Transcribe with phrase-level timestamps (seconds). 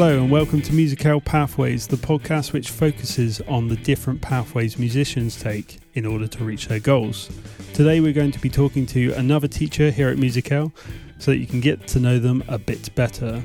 [0.00, 5.40] Hello, and welcome to Musical Pathways, the podcast which focuses on the different pathways musicians
[5.40, 7.28] take in order to reach their goals.
[7.74, 10.72] Today, we're going to be talking to another teacher here at Musical
[11.18, 13.42] so that you can get to know them a bit better.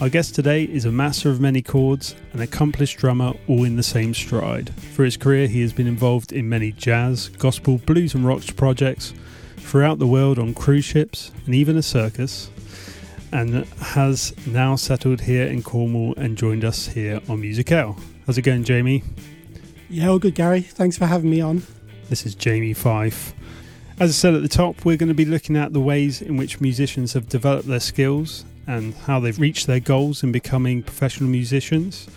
[0.00, 3.82] Our guest today is a master of many chords, an accomplished drummer, all in the
[3.82, 4.72] same stride.
[4.94, 9.12] For his career, he has been involved in many jazz, gospel, blues, and rock projects
[9.56, 12.48] throughout the world on cruise ships and even a circus
[13.36, 17.94] and has now settled here in Cornwall and joined us here on Musical.
[18.24, 19.04] How's it going, Jamie?
[19.90, 20.62] Yeah, all good, Gary.
[20.62, 21.62] Thanks for having me on.
[22.08, 23.34] This is Jamie Fife.
[24.00, 26.38] As I said at the top, we're going to be looking at the ways in
[26.38, 31.28] which musicians have developed their skills and how they've reached their goals in becoming professional
[31.28, 32.08] musicians.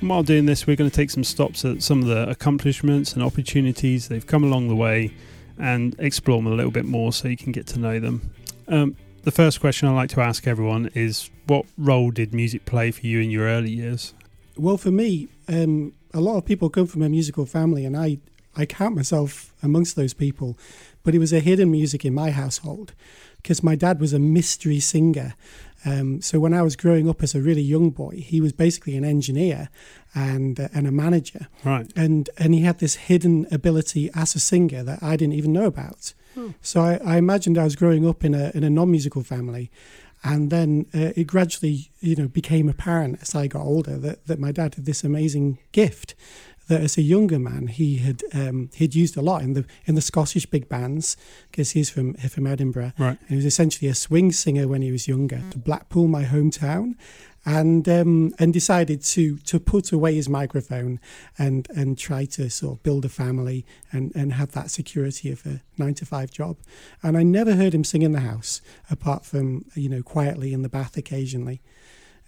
[0.00, 3.14] And while doing this, we're going to take some stops at some of the accomplishments
[3.14, 5.12] and opportunities they've come along the way
[5.58, 8.30] and explore them a little bit more so you can get to know them.
[8.68, 12.90] Um, the first question I like to ask everyone is what role did music play
[12.90, 14.14] for you in your early years?
[14.56, 18.18] Well, for me, um, a lot of people come from a musical family, and I,
[18.56, 20.58] I count myself amongst those people.
[21.04, 22.92] But it was a hidden music in my household
[23.36, 25.34] because my dad was a mystery singer.
[25.84, 28.96] Um, so when I was growing up as a really young boy, he was basically
[28.96, 29.68] an engineer
[30.14, 31.48] and uh, and a manager.
[31.64, 31.90] Right.
[31.96, 35.64] And and he had this hidden ability as a singer that I didn't even know
[35.64, 36.14] about.
[36.60, 39.70] So I, I, imagined I was growing up in a in a non musical family,
[40.24, 44.38] and then uh, it gradually you know became apparent as I got older that that
[44.38, 46.14] my dad had this amazing gift.
[46.68, 49.94] That as a younger man he had um, he'd used a lot in the in
[49.94, 51.16] the Scottish big bands
[51.50, 52.92] because he's from from Edinburgh.
[52.98, 53.18] Right.
[53.28, 55.42] he was essentially a swing singer when he was younger.
[55.50, 56.94] To Blackpool, my hometown,
[57.44, 61.00] and um, and decided to to put away his microphone
[61.38, 65.44] and and try to sort of build a family and and have that security of
[65.46, 66.56] a nine to five job.
[67.02, 70.62] And I never heard him sing in the house apart from you know quietly in
[70.62, 71.60] the bath occasionally.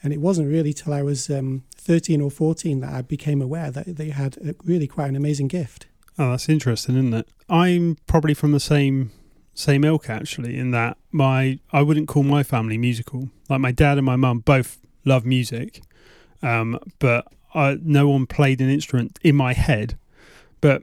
[0.03, 3.71] And it wasn't really till I was um, 13 or 14 that I became aware
[3.71, 5.87] that they had a, really quite an amazing gift.
[6.19, 7.29] Oh, that's interesting, isn't it?
[7.49, 9.13] I'm probably from the same
[9.57, 13.31] same ilk actually in that my I wouldn't call my family musical.
[13.49, 15.83] Like my dad and my mum both love music,
[16.43, 19.97] um, but I, no one played an instrument in my head.
[20.61, 20.83] But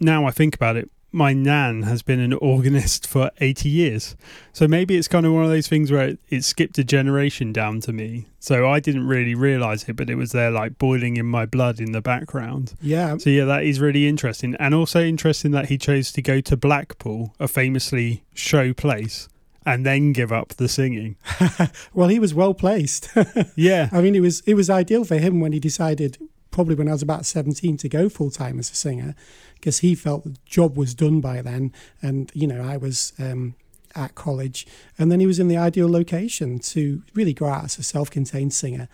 [0.00, 4.16] now I think about it, my nan has been an organist for 80 years.
[4.52, 7.52] So maybe it's kind of one of those things where it, it, skipped a generation
[7.52, 8.26] down to me.
[8.38, 11.80] So I didn't really realize it, but it was there like boiling in my blood
[11.80, 12.74] in the background.
[12.82, 13.16] Yeah.
[13.16, 14.56] So yeah, that is really interesting.
[14.60, 19.28] And also interesting that he chose to go to Blackpool, a famously show place
[19.66, 21.16] and then give up the singing.
[21.92, 23.10] well, he was well placed.
[23.56, 23.90] yeah.
[23.92, 26.16] I mean, it was it was ideal for him when he decided
[26.52, 29.14] probably when I was about 17 to go full time as a singer
[29.56, 33.56] because he felt the job was done by then and you know, I was um,
[33.94, 34.66] at college
[34.98, 38.54] and then he was in the ideal location to really go out as a self-contained
[38.54, 38.88] singer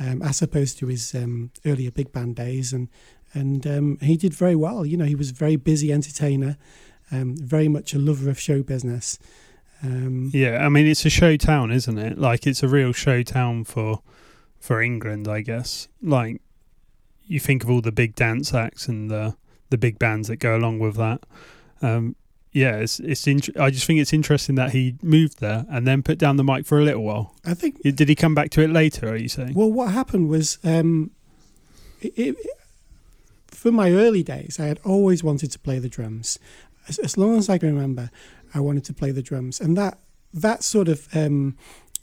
[0.00, 2.88] um, as opposed to his um, earlier big band days and
[3.36, 4.86] and um, he did very well.
[4.86, 6.56] You know, he was a very busy entertainer,
[7.10, 9.18] um, very much a lover of show business.
[9.84, 12.18] Um, yeah, I mean it's a show town, isn't it?
[12.18, 14.00] Like it's a real show town for
[14.58, 15.88] for England, I guess.
[16.02, 16.40] Like
[17.26, 19.36] you think of all the big dance acts and the
[19.70, 21.20] the big bands that go along with that.
[21.82, 22.16] Um,
[22.52, 23.26] yeah, it's it's.
[23.26, 26.44] Int- I just think it's interesting that he moved there and then put down the
[26.44, 27.34] mic for a little while.
[27.44, 27.82] I think.
[27.82, 29.10] Did he come back to it later?
[29.10, 29.54] Are you saying?
[29.54, 31.10] Well, what happened was, um,
[32.00, 32.36] it, it,
[33.48, 36.38] from my early days, I had always wanted to play the drums.
[36.88, 38.10] As, as long as I can remember,
[38.54, 39.98] I wanted to play the drums, and that
[40.32, 41.56] that sort of um,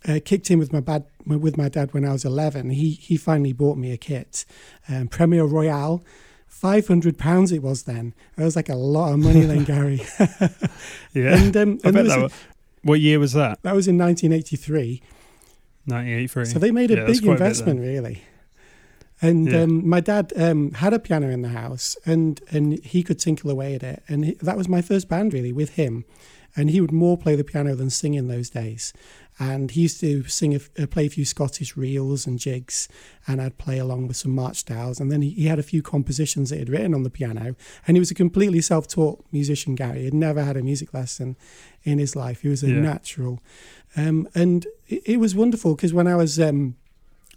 [0.07, 2.69] uh, kicked in with my bad with my dad when I was eleven.
[2.69, 4.45] He he finally bought me a kit,
[4.89, 6.03] um, Premier Royale.
[6.47, 8.13] Five hundred pounds it was then.
[8.35, 10.01] That was like a lot of money then, Gary.
[11.13, 11.37] yeah.
[11.37, 12.33] And, um, and that was,
[12.83, 13.61] what year was that?
[13.63, 15.01] That was in 1983.
[15.85, 16.45] 1983.
[16.45, 18.21] So they made a yeah, big investment, really.
[19.21, 19.61] And yeah.
[19.61, 23.51] um, my dad um, had a piano in the house, and and he could tinkle
[23.51, 26.05] away at it, and he, that was my first band really with him
[26.55, 28.93] and he would more play the piano than sing in those days.
[29.39, 32.87] And he used to sing, a, uh, play a few Scottish reels and jigs,
[33.27, 34.99] and I'd play along with some march styles.
[34.99, 37.55] And then he, he had a few compositions that he'd written on the piano.
[37.87, 40.03] And he was a completely self-taught musician, Gary.
[40.03, 41.37] He'd never had a music lesson
[41.83, 42.41] in his life.
[42.41, 42.81] He was a yeah.
[42.81, 43.41] natural,
[43.95, 46.75] um, and it, it, was wonderful because when I was um,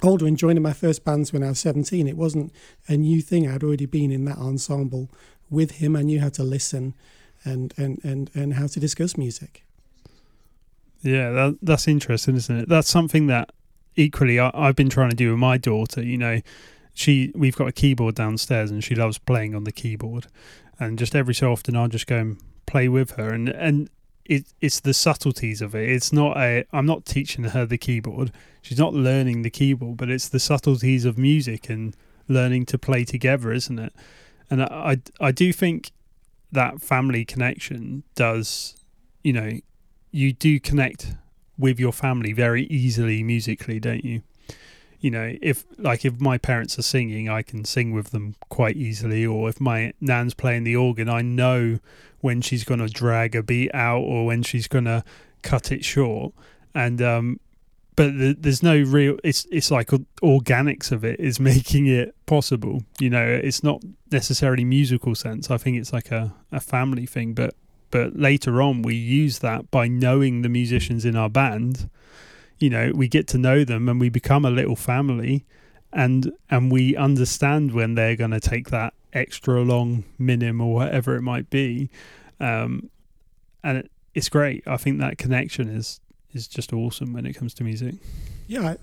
[0.02, 2.52] older and joining my first bands when I was 17, it wasn't
[2.88, 3.49] a new thing.
[3.49, 5.08] I'd already been in that ensemble
[5.50, 5.96] with him.
[5.96, 6.94] I knew how to listen
[7.44, 9.64] and and and and how to discuss music.
[11.02, 12.69] Yeah, that, that's interesting, isn't it?
[12.69, 13.50] That's something that
[13.94, 16.02] equally I, I've been trying to do with my daughter.
[16.02, 16.40] You know,
[16.94, 20.26] she we've got a keyboard downstairs and she loves playing on the keyboard,
[20.81, 23.90] and just every so often I'll just go and play with her, and and
[24.25, 25.88] it it's the subtleties of it.
[25.88, 28.32] It's not a I'm not teaching her the keyboard.
[28.62, 31.94] She's not learning the keyboard, but it's the subtleties of music and
[32.29, 33.93] learning to play together, isn't it?
[34.50, 34.67] And I
[35.21, 35.93] I, I do think
[36.53, 38.76] that family connection does,
[39.23, 39.59] you know,
[40.11, 41.15] you do connect
[41.59, 44.23] with your family very easily musically, don't you?
[45.04, 48.74] You know, if like if my parents are singing, I can sing with them quite
[48.74, 51.78] easily, or if my nan's playing the organ, I know
[52.22, 55.04] when she's going to drag a beat out or when she's going to
[55.42, 56.32] cut it short.
[56.74, 57.38] And um,
[57.96, 59.18] but the, there's no real.
[59.22, 62.82] It's it's like organics of it is making it possible.
[62.98, 65.50] You know, it's not necessarily musical sense.
[65.50, 67.34] I think it's like a, a family thing.
[67.34, 67.54] But
[67.90, 71.90] but later on, we use that by knowing the musicians in our band.
[72.58, 75.44] You know, we get to know them and we become a little family,
[75.92, 81.16] and and we understand when they're going to take that extra long minim or whatever
[81.16, 81.90] it might be,
[82.40, 82.90] um,
[83.62, 84.62] and it, it's great.
[84.66, 86.00] I think that connection is
[86.32, 87.94] is just awesome when it comes to music.
[88.46, 88.74] Yeah,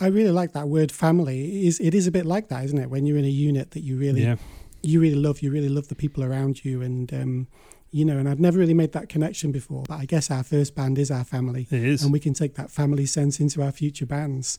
[0.00, 1.44] I, I really like that word family.
[1.44, 2.90] It is it is a bit like that, isn't it?
[2.90, 4.36] When you're in a unit that you really yeah.
[4.82, 7.46] you really love, you really love the people around you, and um,
[7.90, 8.18] you know.
[8.18, 11.10] And I've never really made that connection before, but I guess our first band is
[11.10, 11.66] our family.
[11.70, 14.58] It is, and we can take that family sense into our future bands.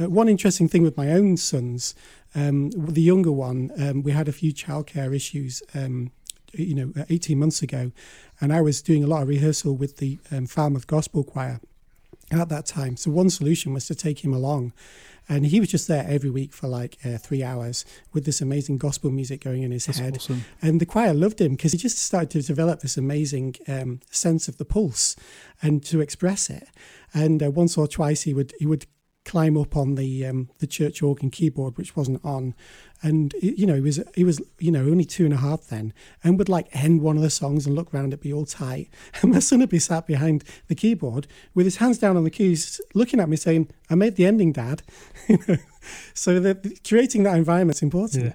[0.00, 1.94] Uh, one interesting thing with my own sons,
[2.34, 5.62] um, the younger one, um, we had a few childcare issues.
[5.74, 6.12] Um,
[6.54, 7.92] you know, 18 months ago,
[8.40, 11.60] and I was doing a lot of rehearsal with the um, Falmouth Gospel Choir,
[12.30, 12.96] at that time.
[12.96, 14.72] So one solution was to take him along.
[15.28, 18.78] And he was just there every week for like uh, three hours with this amazing
[18.78, 20.16] gospel music going in his That's head.
[20.16, 20.44] Awesome.
[20.62, 24.48] And the choir loved him because he just started to develop this amazing um, sense
[24.48, 25.16] of the pulse
[25.60, 26.68] and to express it.
[27.12, 28.86] And uh, once or twice he would he would
[29.28, 32.54] climb up on the um, the church organ keyboard, which wasn't on,
[33.02, 35.92] and you know he was he was you know only two and a half then,
[36.24, 38.88] and would like end one of the songs and look round it be all tight,
[39.22, 42.30] and my son would be sat behind the keyboard with his hands down on the
[42.30, 44.82] keys, looking at me saying, "I made the ending, Dad."
[46.14, 48.24] so the, creating that environment is important.
[48.24, 48.32] Yeah.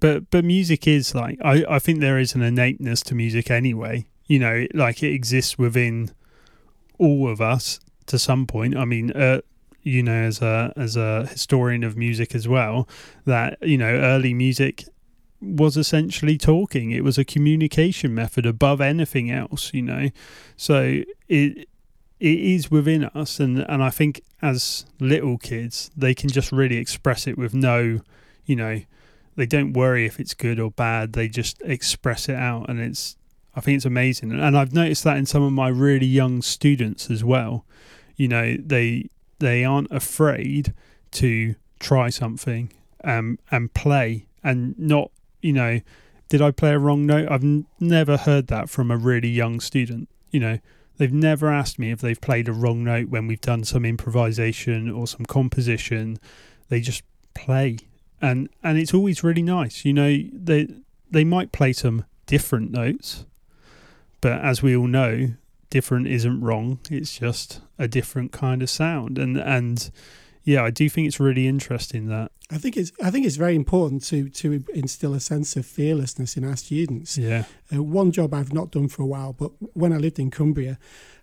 [0.00, 4.06] But but music is like I I think there is an innateness to music anyway.
[4.26, 6.10] You know, like it exists within
[6.98, 8.76] all of us to some point.
[8.76, 9.40] I mean, uh,
[9.82, 12.88] you know as a as a historian of music as well
[13.24, 14.84] that you know early music
[15.40, 16.90] was essentially talking.
[16.90, 20.10] It was a communication method above anything else you know.
[20.56, 21.68] So it
[22.18, 26.76] it is within us and and I think as little kids they can just really
[26.76, 28.00] express it with no
[28.44, 28.82] you know
[29.36, 31.14] they don't worry if it's good or bad.
[31.14, 33.16] They just express it out and it's
[33.54, 34.32] I think it's amazing.
[34.32, 37.64] And I've noticed that in some of my really young students as well.
[38.16, 39.08] You know they
[39.40, 40.72] they aren't afraid
[41.12, 42.72] to try something
[43.02, 45.10] um, and play and not,
[45.42, 45.80] you know,
[46.28, 47.28] did I play a wrong note?
[47.30, 50.08] I've n- never heard that from a really young student.
[50.30, 50.58] You know,
[50.96, 54.88] they've never asked me if they've played a wrong note when we've done some improvisation
[54.88, 56.18] or some composition.
[56.68, 57.02] They just
[57.34, 57.78] play,
[58.22, 59.84] and and it's always really nice.
[59.84, 60.68] You know, they
[61.10, 63.26] they might play some different notes,
[64.20, 65.30] but as we all know,
[65.70, 66.80] different isn't wrong.
[66.90, 69.90] It's just a different kind of sound, and and
[70.44, 72.32] yeah, I do think it's really interesting that.
[72.50, 76.36] I think it's I think it's very important to to instill a sense of fearlessness
[76.36, 77.16] in our students.
[77.16, 77.44] Yeah.
[77.72, 80.78] Uh, one job I've not done for a while, but when I lived in Cumbria,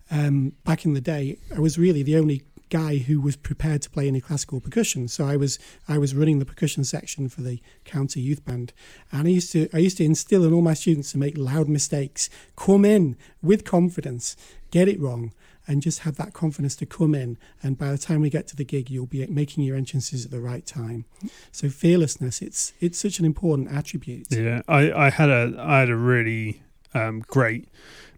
[0.09, 3.89] um, back in the day, I was really the only guy who was prepared to
[3.89, 5.07] play any classical percussion.
[5.07, 8.73] So I was I was running the percussion section for the county youth band,
[9.11, 11.67] and I used to I used to instill in all my students to make loud
[11.67, 14.35] mistakes, come in with confidence,
[14.71, 15.33] get it wrong,
[15.67, 17.37] and just have that confidence to come in.
[17.61, 20.31] And by the time we get to the gig, you'll be making your entrances at
[20.31, 21.05] the right time.
[21.51, 24.27] So fearlessness, it's it's such an important attribute.
[24.29, 26.61] Yeah, I, I had a I had a really
[26.93, 27.67] um, great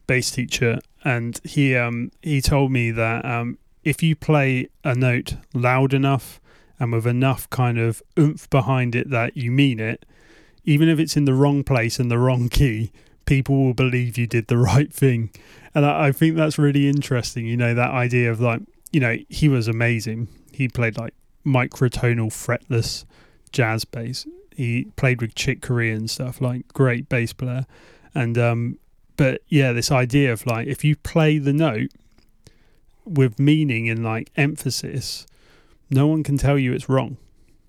[0.07, 5.35] bass teacher, and he um, he told me that um, if you play a note
[5.53, 6.39] loud enough
[6.79, 10.05] and with enough kind of oomph behind it that you mean it,
[10.63, 12.91] even if it's in the wrong place and the wrong key,
[13.25, 15.29] people will believe you did the right thing.
[15.73, 17.45] And I, I think that's really interesting.
[17.45, 20.27] You know, that idea of like, you know, he was amazing.
[20.51, 21.13] He played like
[21.45, 23.05] microtonal fretless
[23.51, 24.27] jazz bass.
[24.55, 27.65] He played with Chick Corea and stuff, like great bass player.
[28.13, 28.77] And um
[29.15, 31.91] but yeah, this idea of like if you play the note
[33.05, 35.25] with meaning and like emphasis,
[35.89, 37.17] no one can tell you it's wrong.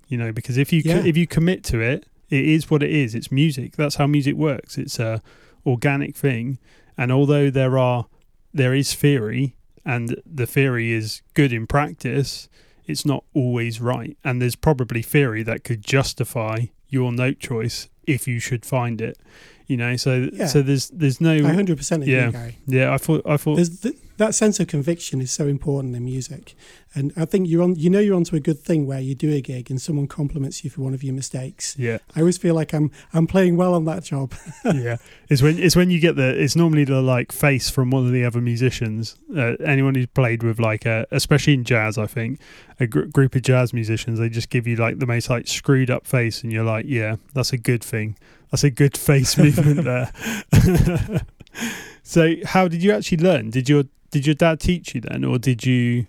[0.09, 1.05] You know, because if you yeah.
[1.05, 3.15] if you commit to it, it is what it is.
[3.15, 3.77] It's music.
[3.77, 4.77] That's how music works.
[4.77, 5.23] It's a
[5.65, 6.59] organic thing.
[6.97, 8.07] And although there are
[8.53, 12.49] there is theory and the theory is good in practice,
[12.87, 14.17] it's not always right.
[14.25, 19.17] And there's probably theory that could justify your note choice if you should find it
[19.71, 20.47] You know, so yeah.
[20.47, 21.33] so there's there's no.
[21.33, 22.59] I hundred percent agree, yeah, Gary.
[22.67, 26.55] Yeah, I thought I thought th- that sense of conviction is so important in music,
[26.95, 27.75] and I think you're on.
[27.77, 30.63] You know, you're onto a good thing where you do a gig and someone compliments
[30.63, 31.75] you for one of your mistakes.
[31.79, 34.35] Yeah, I always feel like I'm I'm playing well on that job.
[34.65, 34.99] yeah,
[35.29, 36.39] it's when it's when you get the.
[36.39, 39.17] It's normally the like face from one of the other musicians.
[39.35, 42.41] Uh, anyone who's played with like a, especially in jazz, I think
[42.79, 45.91] a gr- group of jazz musicians, they just give you like the most like screwed
[45.91, 48.17] up face, and you're like, yeah, that's a good thing
[48.51, 51.23] that's a good face movement there.
[52.03, 53.51] so, how did you actually learn?
[53.51, 56.07] Did your did your dad teach you then, or did you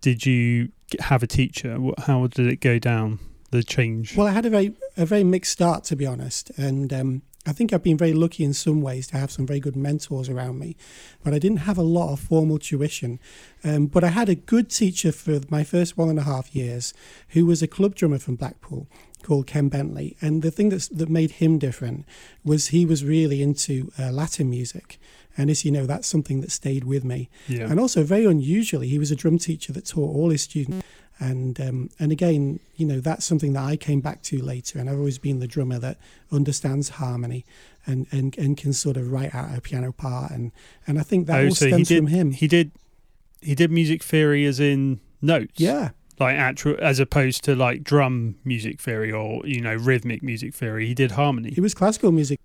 [0.00, 1.78] did you have a teacher?
[1.98, 3.18] How did it go down?
[3.50, 4.16] The change.
[4.16, 7.52] Well, I had a very a very mixed start to be honest, and um, I
[7.52, 10.60] think I've been very lucky in some ways to have some very good mentors around
[10.60, 10.76] me,
[11.24, 13.18] but I didn't have a lot of formal tuition.
[13.64, 16.94] Um, but I had a good teacher for my first one and a half years,
[17.30, 18.86] who was a club drummer from Blackpool,
[19.24, 20.16] called Ken Bentley.
[20.20, 22.06] And the thing that's, that made him different
[22.44, 25.00] was he was really into uh, Latin music.
[25.36, 27.30] And as you know, that's something that stayed with me.
[27.48, 27.70] Yeah.
[27.70, 30.86] And also, very unusually, he was a drum teacher that taught all his students.
[31.18, 34.78] And um, and again, you know, that's something that I came back to later.
[34.78, 35.98] And I've always been the drummer that
[36.30, 37.44] understands harmony
[37.86, 40.32] and, and, and can sort of write out a piano part.
[40.32, 40.52] And,
[40.86, 42.32] and I think that oh, all so stems did, from him.
[42.32, 42.72] He did
[43.40, 45.60] he did music theory as in notes.
[45.60, 50.54] Yeah, like actual as opposed to like drum music theory or you know rhythmic music
[50.54, 52.38] theory he did harmony it was classical music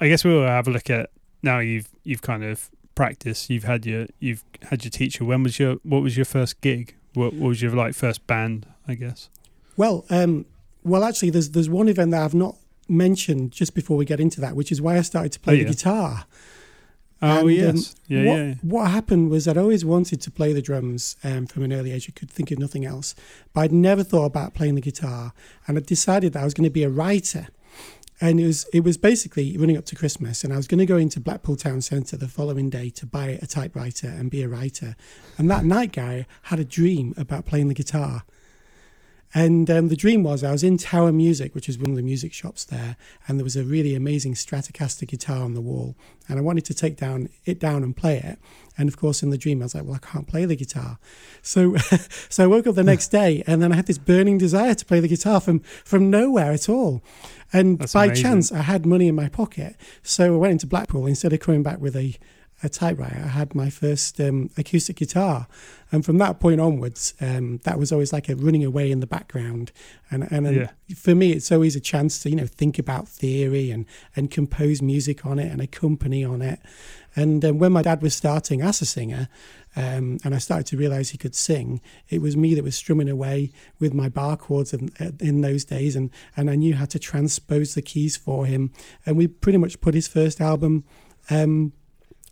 [0.00, 1.10] i guess we'll have a look at
[1.42, 5.58] now you've you've kind of practiced you've had your you've had your teacher when was
[5.58, 9.28] your what was your first gig what, what was your like first band i guess
[9.76, 10.46] well um
[10.82, 12.56] well actually there's there's one event that i've not
[12.88, 15.56] mentioned just before we get into that which is why i started to play oh,
[15.56, 15.64] yeah.
[15.64, 16.26] the guitar
[17.22, 18.54] Oh and, yes, um, yeah, what, yeah.
[18.62, 22.10] What happened was I'd always wanted to play the drums um, from an early age.
[22.10, 23.14] I could think of nothing else,
[23.54, 25.32] but I'd never thought about playing the guitar.
[25.66, 27.48] And I decided that I was going to be a writer.
[28.20, 30.86] And it was it was basically running up to Christmas, and I was going to
[30.86, 34.48] go into Blackpool Town Centre the following day to buy a typewriter and be a
[34.48, 34.96] writer.
[35.36, 38.24] And that night, guy had a dream about playing the guitar.
[39.34, 42.02] And um, the dream was I was in Tower Music, which is one of the
[42.02, 42.96] music shops there,
[43.26, 45.94] and there was a really amazing Stratocaster guitar on the wall,
[46.28, 48.38] and I wanted to take down it down and play it.
[48.78, 50.98] And of course, in the dream, I was like, "Well, I can't play the guitar."
[51.42, 51.76] So,
[52.28, 54.84] so I woke up the next day, and then I had this burning desire to
[54.86, 57.02] play the guitar from from nowhere at all.
[57.52, 58.22] And That's by amazing.
[58.22, 61.62] chance, I had money in my pocket, so I went into Blackpool instead of coming
[61.62, 62.14] back with a
[62.62, 65.46] a typewriter, I had my first um, acoustic guitar,
[65.92, 69.06] and from that point onwards, um, that was always like a running away in the
[69.06, 69.72] background.
[70.10, 70.96] And and, and yeah.
[70.96, 73.84] for me, it's always a chance to you know think about theory and
[74.14, 76.60] and compose music on it and accompany on it.
[77.14, 79.28] And um, when my dad was starting as a singer,
[79.74, 83.08] um, and I started to realize he could sing, it was me that was strumming
[83.08, 86.98] away with my bar chords in, in those days, and and I knew how to
[86.98, 88.72] transpose the keys for him.
[89.04, 90.84] And we pretty much put his first album.
[91.28, 91.72] Um,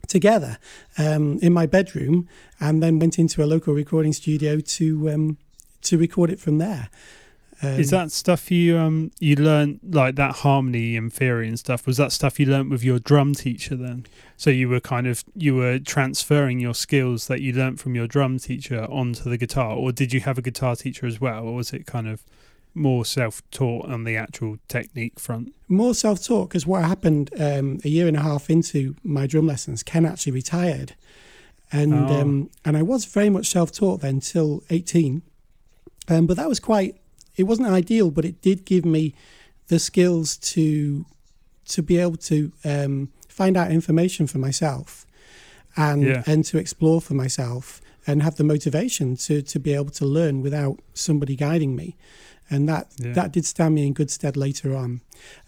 [0.08, 0.58] together
[0.98, 2.28] um, in my bedroom,
[2.60, 5.38] and then went into a local recording studio to um,
[5.82, 6.88] to record it from there.
[7.62, 11.86] Um, Is that stuff you um you learned like that harmony and theory and stuff?
[11.86, 14.06] Was that stuff you learned with your drum teacher then?
[14.36, 18.08] So you were kind of you were transferring your skills that you learned from your
[18.08, 21.54] drum teacher onto the guitar, or did you have a guitar teacher as well, or
[21.54, 22.24] was it kind of
[22.74, 25.54] more self-taught on the actual technique front?
[25.68, 29.82] More self-taught because what happened um, a year and a half into my drum lessons,
[29.82, 30.94] Ken actually retired,
[31.72, 32.20] and oh.
[32.20, 35.22] um, and I was very much self-taught then till eighteen,
[36.08, 36.96] um, but that was quite.
[37.36, 39.14] It wasn't ideal, but it did give me
[39.68, 41.06] the skills to
[41.66, 45.06] to be able to um, find out information for myself,
[45.76, 46.22] and yeah.
[46.26, 50.42] and to explore for myself, and have the motivation to to be able to learn
[50.42, 51.96] without somebody guiding me
[52.50, 53.12] and that yeah.
[53.12, 55.00] that did stand me in good stead later on.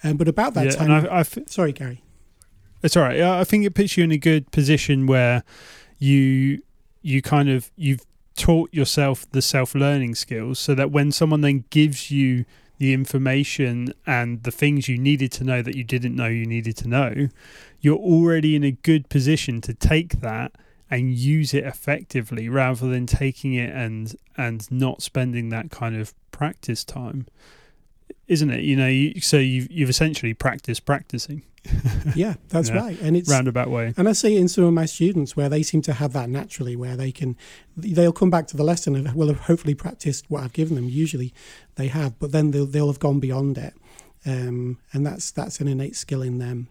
[0.03, 2.03] Um, but about that yeah, time, I, I f- sorry, Gary.
[2.83, 3.21] It's all right.
[3.21, 5.43] I think it puts you in a good position where
[5.99, 6.63] you
[7.03, 8.05] you kind of you've
[8.37, 12.45] taught yourself the self learning skills, so that when someone then gives you
[12.79, 16.77] the information and the things you needed to know that you didn't know you needed
[16.77, 17.29] to know,
[17.81, 20.53] you're already in a good position to take that
[20.91, 26.15] and use it effectively rather than taking it and and not spending that kind of
[26.31, 27.27] practice time
[28.29, 28.65] isn't it?
[28.65, 31.43] You know you, so you've, you've essentially practiced practicing.
[32.15, 32.99] Yeah that's right.
[33.01, 33.93] And it's roundabout way.
[33.97, 36.31] And i see it in some of my students where they seem to have that
[36.31, 37.37] naturally where they can
[37.77, 40.89] they'll come back to the lesson and will have hopefully practiced what i've given them.
[40.89, 41.35] Usually
[41.75, 43.75] they have but then they'll, they'll have gone beyond it.
[44.25, 46.69] Um, and that's that's an innate skill in them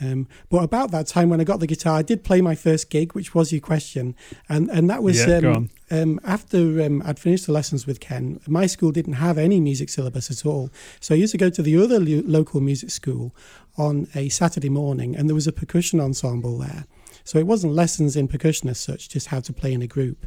[0.00, 2.90] um, but about that time when I got the guitar, I did play my first
[2.90, 4.14] gig, which was your question,
[4.48, 8.40] and and that was yeah, um, um, after um, I'd finished the lessons with Ken,
[8.46, 10.70] my school didn't have any music syllabus at all.
[11.00, 13.34] So I used to go to the other lo- local music school
[13.76, 16.86] on a Saturday morning, and there was a percussion ensemble there.
[17.24, 20.26] So it wasn't lessons in percussion as such, just how to play in a group.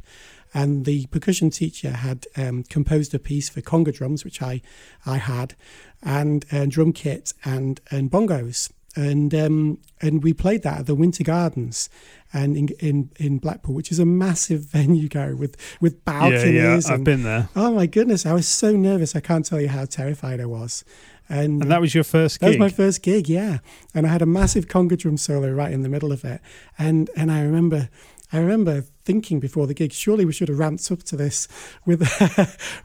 [0.54, 4.62] And the percussion teacher had um, composed a piece for conga drums, which I,
[5.06, 5.56] I had,
[6.04, 10.96] and, and drum kit and, and bongos and um, and we played that at the
[10.96, 11.90] Winter Gardens
[12.32, 16.54] and in, in in Blackpool, which is a massive venue, Gary, with with balconies.
[16.54, 17.50] Yeah, yeah, I've been there.
[17.56, 19.16] Oh my goodness, I was so nervous.
[19.16, 20.84] I can't tell you how terrified I was.
[21.30, 22.42] And, and that was your first gig?
[22.42, 23.60] That was my first gig, yeah.
[23.96, 26.42] And I had a massive conga drum solo right in the middle of it.
[26.78, 27.90] And and I remember
[28.34, 31.48] I remember thinking before the gig, surely we should have ramped up to this
[31.86, 32.02] with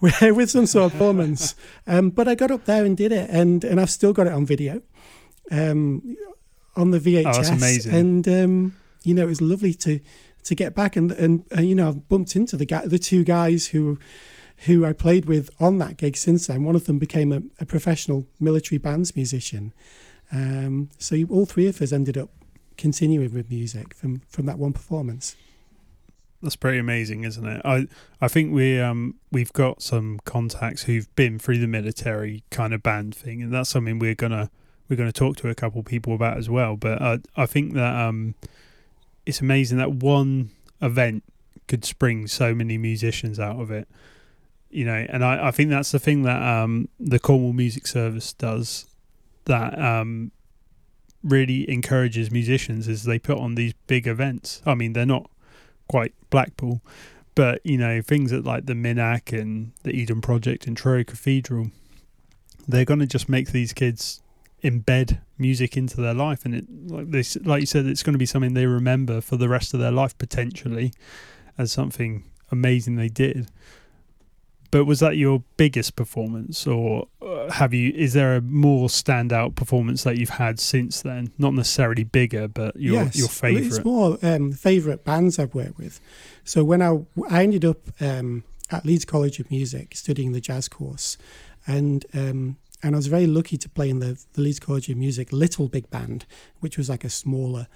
[0.01, 1.55] with, with some sort of performance.
[1.87, 4.33] Um, but I got up there and did it, and and I've still got it
[4.35, 4.83] on video
[5.51, 6.17] um,
[6.77, 7.27] on the VHS.
[7.27, 7.95] Oh, that's amazing.
[7.95, 10.01] And um, you know, it was lovely to
[10.45, 13.25] to get back and and, and you know, I've bumped into the guy, the two
[13.25, 13.99] guys who
[14.67, 16.65] who I played with on that gig since then.
[16.65, 19.73] One of them became a, a professional military bands musician.
[20.33, 22.31] Um, so all three of us ended up
[22.77, 25.37] continuing with music from from that one performance.
[26.43, 27.63] That's pretty amazing, isn't it?
[27.65, 27.89] I
[28.21, 32.83] I think we um we've got some contacts who've been through the military kind of
[32.83, 34.51] band thing, and that's something we're gonna
[34.89, 36.77] we're going to talk to a couple people about as well.
[36.77, 38.35] But I I think that um,
[39.27, 41.25] it's amazing that one event
[41.67, 43.89] could spring so many musicians out of it.
[44.71, 48.33] You know, and I, I think that's the thing that um, the Cornwall Music Service
[48.35, 48.87] does
[49.47, 50.31] that um,
[51.23, 54.63] really encourages musicians is they put on these big events.
[54.67, 55.31] I mean, they're not
[55.89, 56.83] quite Blackpool,
[57.35, 61.71] but you know, things at like the Minack and the Eden Project and Truro Cathedral,
[62.67, 64.23] they're going to just make these kids
[64.63, 68.19] embed music into their life and it like this like you said it's going to
[68.19, 70.93] be something they remember for the rest of their life potentially
[71.59, 73.51] as something amazing they did.
[74.71, 79.55] But was that your biggest performance or uh, have you is there a more standout
[79.55, 81.33] performance that you've had since then?
[81.39, 85.79] Not necessarily bigger but your yes, your favorite it's more um, favorite bands i've worked
[85.79, 86.01] with.
[86.45, 86.99] So when i
[87.31, 91.17] i ended up um, at leeds college of music studying the jazz course
[91.67, 94.97] and um, and I was very lucky to play in the, the Leeds College of
[94.97, 96.27] Music Little Big Band,
[96.61, 97.67] which was like a smaller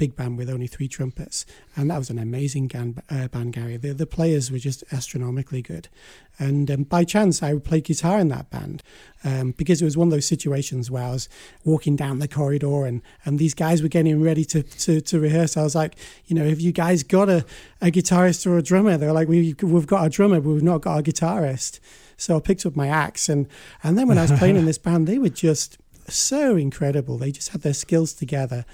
[0.00, 1.44] big band with only three trumpets.
[1.76, 3.76] And that was an amazing band, uh, band Gary.
[3.76, 5.88] The, the players were just astronomically good.
[6.38, 8.82] And um, by chance, I played guitar in that band
[9.24, 11.28] um, because it was one of those situations where I was
[11.64, 15.58] walking down the corridor and, and these guys were getting ready to, to, to rehearse.
[15.58, 17.44] I was like, you know, have you guys got a,
[17.82, 18.96] a guitarist or a drummer?
[18.96, 21.78] They're like, we, we've got a drummer, but we've not got a guitarist.
[22.20, 23.48] So I picked up my axe, and
[23.82, 25.78] and then when I was playing in this band, they were just
[26.08, 27.18] so incredible.
[27.18, 28.64] They just had their skills together.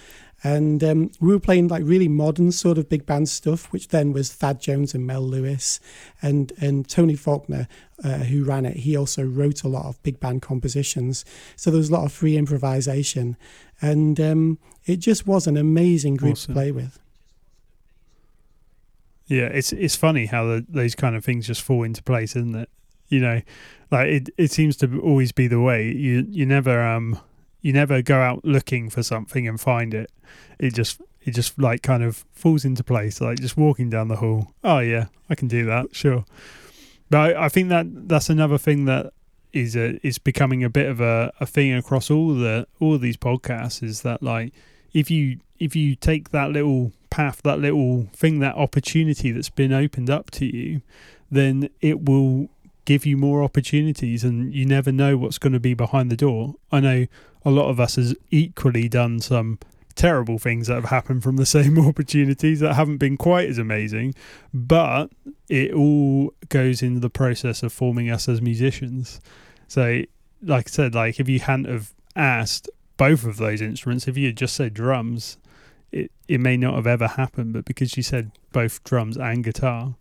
[0.43, 4.13] And um, we were playing like really modern sort of big band stuff, which then
[4.13, 5.81] was Thad Jones and Mel Lewis,
[6.21, 7.69] and and Tony Faulkner,
[8.05, 8.79] uh, who ran it.
[8.79, 11.25] He also wrote a lot of big band compositions,
[11.57, 13.37] so there was a lot of free improvisation,
[13.81, 16.55] and um, it just was an amazing group awesome.
[16.55, 16.99] to play with.
[19.27, 22.55] Yeah, it's it's funny how the, those kind of things just fall into place, isn't
[22.55, 22.69] it?
[23.09, 23.43] You know,
[23.91, 25.91] like it, it seems to always be the way.
[25.91, 27.19] You you never um
[27.61, 30.11] you never go out looking for something and find it.
[30.59, 33.21] It just it just like kind of falls into place.
[33.21, 34.53] Like just walking down the hall.
[34.63, 35.95] Oh yeah, I can do that.
[35.95, 36.25] Sure.
[37.11, 39.13] But I, I think that that's another thing that
[39.53, 43.17] is a, is becoming a bit of a, a thing across all the all these
[43.17, 44.53] podcasts is that like
[44.93, 49.73] if you if you take that little path that little thing that opportunity that's been
[49.73, 50.83] opened up to you
[51.31, 52.49] then it will
[52.87, 56.55] give you more opportunities and you never know what's going to be behind the door.
[56.73, 57.07] I know
[57.45, 59.59] a lot of us has equally done some
[59.97, 64.15] terrible things that have happened from the same opportunities that haven't been quite as amazing,
[64.55, 65.11] but
[65.49, 69.21] it all goes into the process of forming us as musicians.
[69.69, 70.03] So,
[70.43, 74.27] like I said, like if you hadn't have asked both of those instruments, if you
[74.27, 75.39] had just said drums,
[75.91, 79.97] it, it may not have ever happened, but because you said both drums and guitar,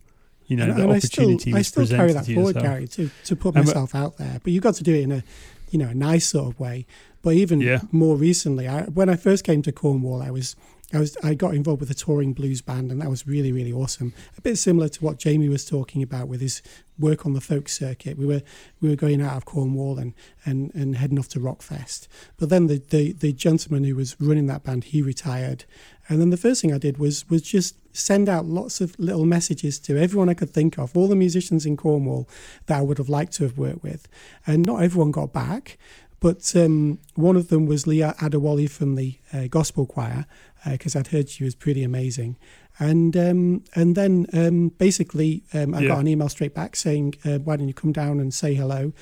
[0.46, 2.56] you know, and, the and opportunity I still, I still carry that forward.
[2.56, 4.40] Gary, to, to put myself out there.
[4.42, 5.24] But you've got to do it in a,
[5.70, 6.86] you know, a nice sort of way.
[7.22, 7.80] But even yeah.
[7.90, 10.54] more recently, I, when I first came to Cornwall, I was
[10.94, 13.72] I was I got involved with a touring blues band, and that was really really
[13.72, 14.14] awesome.
[14.38, 16.62] A bit similar to what Jamie was talking about with his
[16.98, 18.16] work on the folk circuit.
[18.16, 18.42] We were
[18.80, 22.06] we were going out of Cornwall and and, and heading off to Rockfest.
[22.36, 25.64] But then the, the the gentleman who was running that band he retired,
[26.08, 29.24] and then the first thing I did was was just send out lots of little
[29.24, 32.28] messages to everyone I could think of, all the musicians in Cornwall
[32.66, 34.08] that I would have liked to have worked with.
[34.46, 35.78] And not everyone got back,
[36.20, 40.26] But um, one of them was Leah Adewale from the uh, gospel choir,
[40.68, 42.36] because uh, I'd heard she was pretty amazing.
[42.78, 45.88] And um, and then um, basically, um, I yeah.
[45.88, 48.92] got an email straight back saying, uh, "Why don't you come down and say hello?"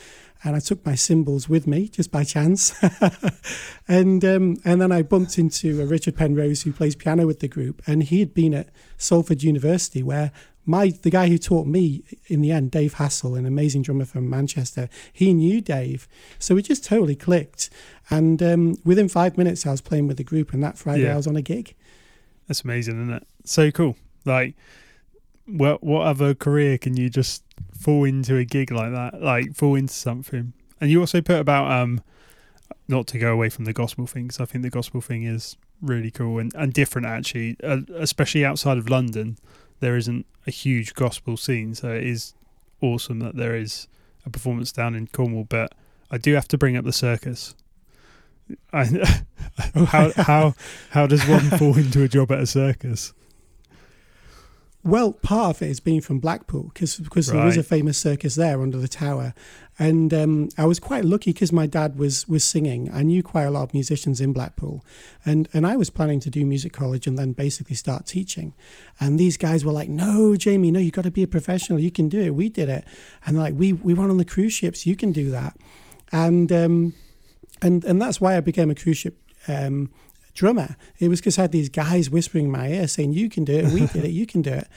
[0.45, 2.75] And I took my cymbals with me just by chance,
[3.89, 7.83] and um, and then I bumped into Richard Penrose, who plays piano with the group,
[7.87, 10.31] and he had been at Salford University, where
[10.67, 14.31] my the guy who taught me in the end, Dave Hassel, an amazing drummer from
[14.31, 16.07] Manchester, he knew Dave,
[16.39, 17.71] so it just totally clicked.
[18.11, 21.15] And um, within five minutes, I was playing with the group, and that Friday yeah.
[21.15, 21.75] I was on a gig.
[22.47, 23.27] That's amazing, isn't it?
[23.45, 23.97] So cool.
[24.25, 24.57] Like,
[25.47, 27.43] what what other career can you just
[27.79, 29.23] fall into a gig like that?
[29.23, 30.53] Like, fall into something.
[30.81, 32.03] And you also put about um,
[32.89, 35.57] not to go away from the gospel thing, because I think the gospel thing is
[35.81, 39.37] really cool and, and different actually, uh, especially outside of London
[39.81, 42.35] there isn't a huge gospel scene, so it is
[42.81, 43.87] awesome that there is
[44.25, 45.45] a performance down in Cornwall.
[45.45, 45.75] But
[46.11, 47.55] I do have to bring up the circus.
[48.73, 48.85] I,
[49.87, 50.55] how how
[50.91, 53.13] how does one fall into a job at a circus?
[54.85, 57.39] Well, part of it is being from Blackpool because because right.
[57.39, 59.33] there is a famous circus there under the tower,
[59.79, 62.91] and um, I was quite lucky because my dad was was singing.
[62.93, 64.85] I knew quite a lot of musicians in Blackpool,
[65.25, 68.53] and and I was planning to do music college and then basically start teaching.
[69.01, 71.81] And these guys were like, "No, Jamie, no, you've got to be a professional.
[71.81, 72.35] You can do it.
[72.35, 72.85] We did it."
[73.25, 74.85] And like, "We we went on the cruise ships.
[74.85, 75.57] You can do that."
[76.13, 76.95] And um,
[77.63, 79.17] and and that's why I became a cruise ship
[79.49, 79.91] um,
[80.35, 80.77] drummer.
[80.99, 83.55] It was because I had these guys whispering in my ear saying, You can do
[83.55, 84.69] it, we did it, you can do it.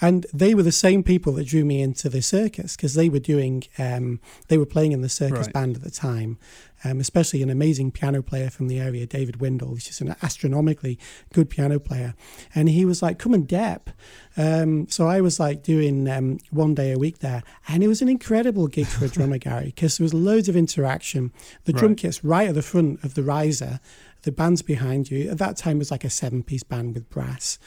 [0.00, 3.18] And they were the same people that drew me into the circus because they were
[3.18, 5.52] doing, um, they were playing in the circus right.
[5.52, 6.38] band at the time.
[6.84, 10.98] Um, especially an amazing piano player from the area, David Windle, who's just an astronomically
[11.32, 12.14] good piano player.
[12.54, 13.88] And he was like, Come and dep.
[14.36, 17.42] Um, so I was like doing um, one day a week there.
[17.66, 20.54] And it was an incredible gig for a drummer, Gary, because there was loads of
[20.54, 21.32] interaction.
[21.64, 21.98] The drum right.
[21.98, 23.80] kit's right at the front of the riser
[24.26, 25.30] the band's behind you.
[25.30, 27.58] At that time, it was like a seven piece band with brass.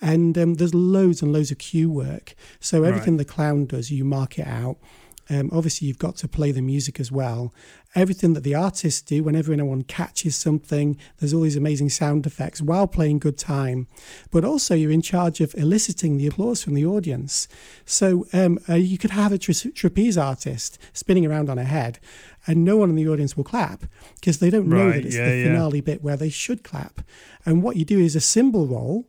[0.00, 2.34] And um, there's loads and loads of cue work.
[2.58, 3.26] So everything right.
[3.26, 4.78] the clown does, you mark it out.
[5.28, 7.52] Um, obviously, you've got to play the music as well.
[7.94, 12.60] Everything that the artists do, whenever anyone catches something, there's all these amazing sound effects
[12.62, 13.88] while playing good time.
[14.30, 17.48] But also, you're in charge of eliciting the applause from the audience.
[17.84, 21.98] So um, uh, you could have a tra- trapeze artist spinning around on a head,
[22.46, 23.84] and no one in the audience will clap
[24.16, 25.84] because they don't know right, that it's yeah, the finale yeah.
[25.84, 27.00] bit where they should clap.
[27.44, 29.08] And what you do is a cymbal roll,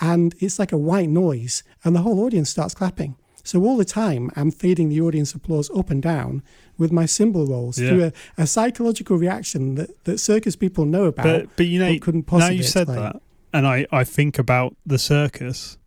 [0.00, 3.16] and it's like a white noise, and the whole audience starts clapping.
[3.44, 6.42] So all the time, I'm feeding the audience applause up and down
[6.76, 7.88] with my cymbal rolls yeah.
[7.88, 11.24] through a, a, psychological reaction that, that circus people know about.
[11.24, 13.20] But, but you know, couldn't possibly now you said that,
[13.52, 15.78] and I, I think about the circus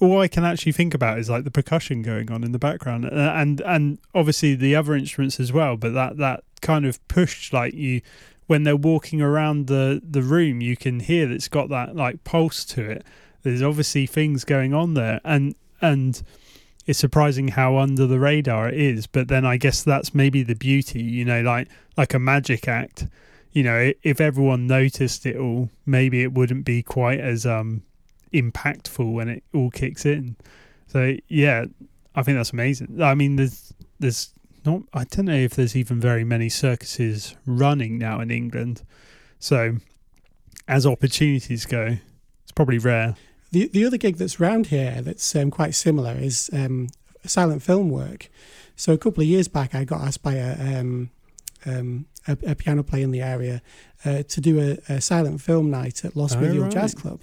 [0.00, 3.06] all I can actually think about is like the percussion going on in the background,
[3.06, 5.76] uh, and and obviously the other instruments as well.
[5.76, 8.00] But that that kind of pushed like you
[8.46, 12.24] when they're walking around the the room, you can hear that it's got that like
[12.24, 13.04] pulse to it.
[13.42, 16.22] There's obviously things going on there, and and
[16.86, 19.06] it's surprising how under the radar it is.
[19.06, 23.06] But then I guess that's maybe the beauty, you know, like like a magic act.
[23.52, 27.82] You know, if everyone noticed it all, maybe it wouldn't be quite as um
[28.32, 30.36] impactful when it all kicks in.
[30.86, 31.66] So yeah,
[32.14, 33.00] I think that's amazing.
[33.02, 34.30] I mean, there's there's
[34.64, 34.82] not.
[34.92, 38.82] I don't know if there's even very many circuses running now in England.
[39.38, 39.76] So
[40.68, 41.96] as opportunities go,
[42.42, 43.14] it's probably rare.
[43.54, 46.88] The the other gig that's round here that's um, quite similar is um,
[47.24, 48.28] silent film work.
[48.74, 51.10] So a couple of years back, I got asked by a um,
[51.64, 53.62] um, a, a, piano player in the area
[54.04, 56.70] uh, to do a, a, silent film night at Lost oh, right.
[56.70, 57.22] Jazz Club,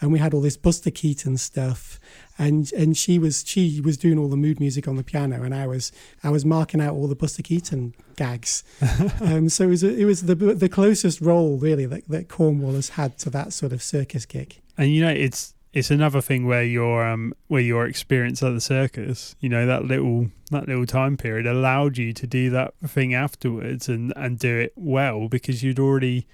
[0.00, 1.98] and we had all this Buster Keaton stuff,
[2.38, 5.52] and and she was she was doing all the mood music on the piano, and
[5.52, 5.90] I was
[6.22, 8.62] I was marking out all the Buster Keaton gags.
[9.20, 12.90] um, so it was it was the the closest role really that, that Cornwall has
[12.90, 14.60] had to that sort of circus gig.
[14.78, 18.60] And you know, it's it's another thing where your um where your experience at the
[18.60, 23.14] circus, you know, that little that little time period allowed you to do that thing
[23.14, 26.26] afterwards and and do it well because you'd already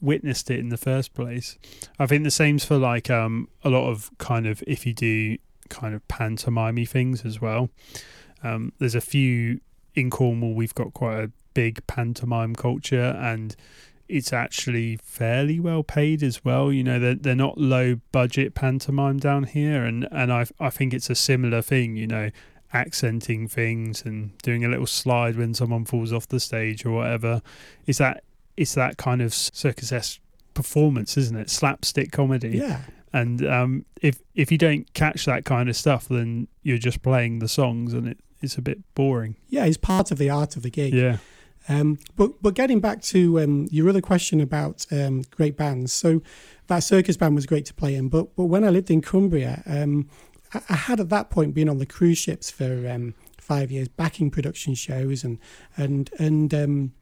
[0.00, 1.58] witnessed it in the first place.
[1.98, 5.38] I think the same's for like um a lot of kind of if you do
[5.68, 7.70] kind of pantomime things as well.
[8.42, 9.60] Um, there's a few
[9.94, 10.54] in Cornwall.
[10.54, 13.54] We've got quite a big pantomime culture, and
[14.08, 16.72] it's actually fairly well paid as well.
[16.72, 20.94] You know, they're, they're not low budget pantomime down here, and and I I think
[20.94, 21.96] it's a similar thing.
[21.96, 22.30] You know,
[22.72, 27.42] accenting things and doing a little slide when someone falls off the stage or whatever.
[27.86, 28.24] Is that
[28.56, 30.20] it's that kind of circus esque
[30.54, 31.50] performance, isn't it?
[31.50, 32.58] Slapstick comedy.
[32.58, 32.82] Yeah.
[33.12, 37.38] And um, if if you don't catch that kind of stuff, then you're just playing
[37.38, 39.36] the songs, and it, it's a bit boring.
[39.48, 40.92] Yeah, it's part of the art of the gig.
[40.92, 41.18] Yeah.
[41.68, 46.22] Um, but but getting back to um, your other question about um, great bands, so
[46.68, 48.08] that circus band was great to play in.
[48.08, 50.08] But but when I lived in Cumbria, um,
[50.54, 53.88] I, I, had at that point been on the cruise ships for um, five years,
[53.88, 55.38] backing production shows, and
[55.76, 56.92] and and um,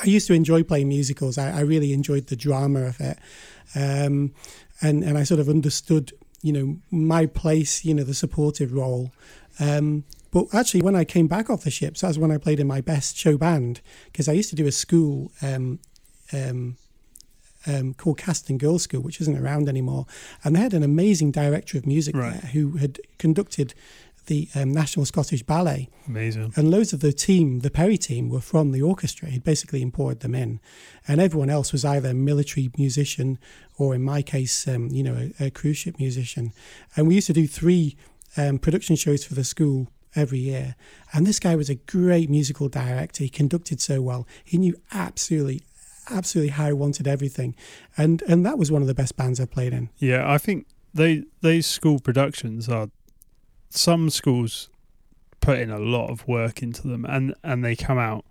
[0.00, 1.36] I used to enjoy playing musicals.
[1.36, 3.18] I, I really enjoyed the drama of it,
[3.74, 4.32] and
[4.80, 9.12] and I sort of understood you know my place, you know the supportive role.
[9.58, 12.66] Um, but actually, when I came back off the ships, that's when I played in
[12.66, 15.80] my best show band because I used to do a school um,
[16.32, 16.76] um,
[17.66, 20.06] um, called Casterton Girls School, which isn't around anymore,
[20.44, 22.40] and they had an amazing director of music right.
[22.40, 23.74] there who had conducted
[24.26, 25.88] the um, National Scottish Ballet.
[26.06, 26.52] Amazing.
[26.54, 29.28] And loads of the team, the Perry team, were from the orchestra.
[29.28, 30.60] He'd basically imported them in.
[31.08, 33.38] And everyone else was either a military musician
[33.76, 36.52] or, in my case, um, you know, a, a, cruise ship musician.
[36.96, 37.96] And we used to do three
[38.36, 40.76] um, production shows for the school every year.
[41.12, 43.24] And this guy was a great musical director.
[43.24, 44.26] He conducted so well.
[44.44, 45.62] He knew absolutely,
[46.10, 47.54] absolutely how he wanted everything.
[47.96, 49.90] And and that was one of the best bands I've played in.
[49.98, 52.90] Yeah, I think they those school productions are
[53.70, 54.68] some schools
[55.40, 58.24] put in a lot of work into them and and they come out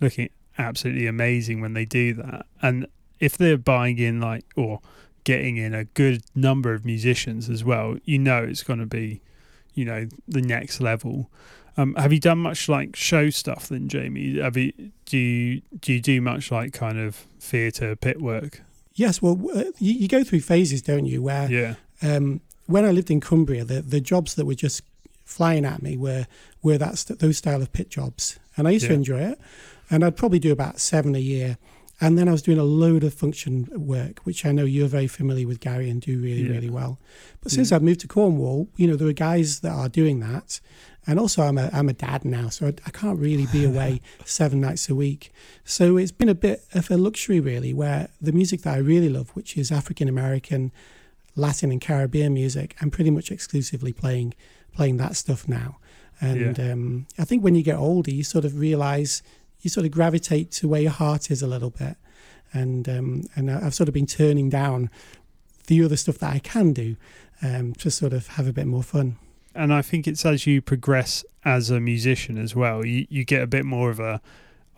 [0.00, 2.46] looking absolutely amazing when they do that.
[2.60, 2.86] And
[3.20, 4.80] if they're buying in like or
[5.24, 9.20] getting in a good number of musicians as well, you know it's going to be
[9.74, 11.30] you know the next level.
[11.76, 14.38] Um, have you done much like show stuff then, Jamie?
[14.38, 14.72] Have you
[15.04, 18.62] do you do you do much like kind of theatre pit work?
[18.94, 21.22] Yes, well, uh, you, you, go through phases, don't you?
[21.22, 21.74] Where yeah.
[22.02, 24.82] Um, when I lived in Cumbria, the, the jobs that were just
[25.24, 26.26] flying at me were
[26.62, 28.88] were that those style of pit jobs, and I used yeah.
[28.88, 29.40] to enjoy it.
[29.90, 31.58] And I'd probably do about seven a year,
[32.00, 35.08] and then I was doing a load of function work, which I know you're very
[35.08, 36.52] familiar with, Gary, and do really, yeah.
[36.52, 36.98] really well.
[37.40, 37.76] But since yeah.
[37.76, 40.60] I've moved to Cornwall, you know, there are guys that are doing that.
[41.08, 44.00] And also, I'm a, I'm a dad now, so I, I can't really be away
[44.24, 45.32] seven nights a week.
[45.64, 49.08] So it's been a bit of a luxury, really, where the music that I really
[49.08, 50.70] love, which is African American,
[51.34, 54.34] Latin, and Caribbean music, I'm pretty much exclusively playing
[54.72, 55.78] playing that stuff now.
[56.20, 56.72] And yeah.
[56.72, 59.22] um, I think when you get older, you sort of realize
[59.60, 61.96] you sort of gravitate to where your heart is a little bit.
[62.52, 64.90] And um, and I've sort of been turning down
[65.66, 66.96] the other stuff that I can do
[67.42, 69.16] um, to sort of have a bit more fun.
[69.54, 73.42] And I think it's as you progress as a musician as well, you, you get
[73.42, 74.20] a bit more of a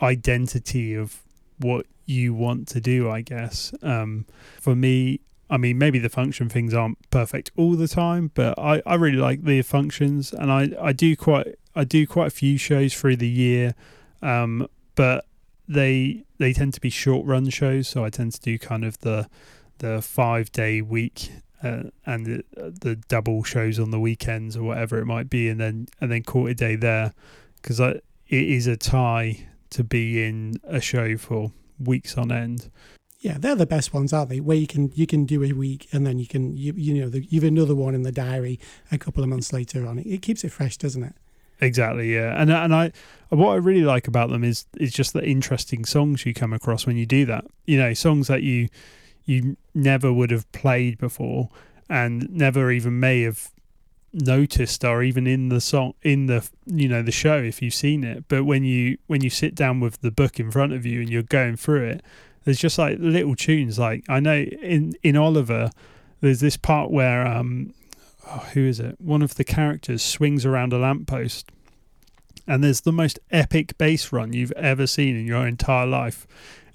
[0.03, 1.21] identity of
[1.59, 3.73] what you want to do, I guess.
[3.83, 4.27] Um,
[4.61, 8.83] for me, I mean, maybe the function things aren't perfect all the time, but I,
[8.87, 12.57] I really like the functions, and I, I do quite I do quite a few
[12.57, 13.75] shows through the year
[14.23, 15.27] um, but
[15.69, 18.99] they they tend to be short run shows, so I tend to do kind of
[19.01, 19.29] the
[19.79, 21.31] the five day week
[21.63, 25.61] uh, and the, the double shows on the weekends or whatever it might be, and
[25.61, 27.13] then and then quarter day there
[27.61, 32.71] because it is a tie to be in a show for weeks on end.
[33.21, 34.41] Yeah, they're the best ones, aren't they?
[34.41, 37.09] Where you can you can do a week and then you can you you know
[37.09, 38.59] the, you have another one in the diary
[38.91, 39.99] a couple of months later on.
[39.99, 41.15] It, it keeps it fresh, doesn't it?
[41.61, 42.93] Exactly, yeah, and and I
[43.29, 46.87] what I really like about them is is just the interesting songs you come across
[46.87, 47.45] when you do that.
[47.67, 48.69] You know, songs that you
[49.25, 51.51] you never would have played before
[51.89, 53.51] and never even may have
[54.13, 58.03] noticed or even in the song in the you know the show if you've seen
[58.03, 61.01] it but when you when you sit down with the book in front of you
[61.01, 62.03] and you're going through it
[62.45, 65.71] there's just like little tunes like i know in in oliver
[66.21, 67.73] there's this part where um
[68.31, 69.01] oh, who is it?
[69.01, 71.51] One of the characters swings around a lamppost,
[72.47, 76.27] and there's the most epic bass run you've ever seen in your entire life,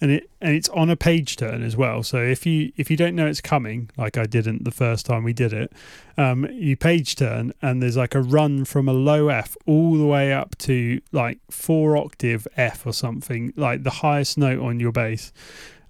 [0.02, 2.04] and it and it's on a page turn as well.
[2.04, 5.24] So if you if you don't know it's coming, like I didn't the first time
[5.24, 5.72] we did it,
[6.18, 10.06] um, you page turn, and there's like a run from a low F all the
[10.06, 14.92] way up to like four octave F or something, like the highest note on your
[14.92, 15.32] bass.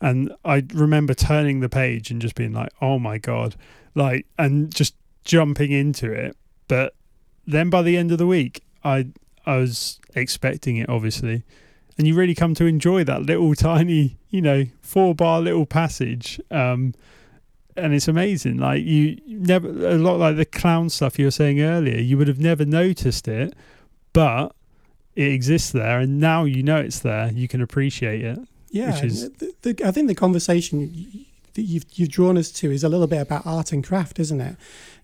[0.01, 3.56] And I remember turning the page and just being like, "Oh my god!"
[3.95, 4.93] Like, and just
[5.26, 6.38] jumping into it.
[6.68, 6.94] But
[7.46, 9.08] then by the end of the week, I
[9.46, 11.44] I was expecting it obviously,
[11.98, 16.40] and you really come to enjoy that little tiny, you know, four bar little passage.
[16.50, 16.94] Um,
[17.78, 18.58] and it's amazing.
[18.58, 22.00] Like you never a lot like the clown stuff you were saying earlier.
[22.00, 23.54] You would have never noticed it,
[24.14, 24.56] but
[25.16, 27.32] it exists there, and now you know it's there.
[27.32, 28.40] You can appreciate it.
[28.70, 32.84] Yeah, is, the, the, I think the conversation that you've you've drawn us to is
[32.84, 34.56] a little bit about art and craft, isn't it?